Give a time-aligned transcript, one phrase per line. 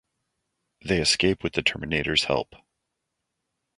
[0.83, 2.55] They escape with the Terminator's help.